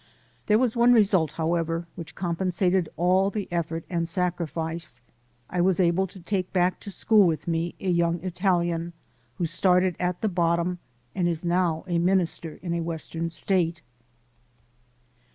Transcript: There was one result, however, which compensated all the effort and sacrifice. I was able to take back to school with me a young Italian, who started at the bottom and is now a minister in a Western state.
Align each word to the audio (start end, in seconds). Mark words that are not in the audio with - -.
There 0.47 0.57
was 0.57 0.75
one 0.75 0.93
result, 0.93 1.33
however, 1.33 1.85
which 1.93 2.15
compensated 2.15 2.89
all 2.97 3.29
the 3.29 3.47
effort 3.51 3.85
and 3.87 4.09
sacrifice. 4.09 4.99
I 5.47 5.61
was 5.61 5.79
able 5.79 6.07
to 6.07 6.19
take 6.19 6.51
back 6.51 6.79
to 6.79 6.89
school 6.89 7.27
with 7.27 7.47
me 7.47 7.75
a 7.79 7.87
young 7.87 8.19
Italian, 8.23 8.93
who 9.35 9.45
started 9.45 9.95
at 9.99 10.21
the 10.21 10.27
bottom 10.27 10.79
and 11.13 11.27
is 11.27 11.45
now 11.45 11.83
a 11.87 11.99
minister 11.99 12.55
in 12.63 12.73
a 12.73 12.81
Western 12.81 13.29
state. 13.29 13.83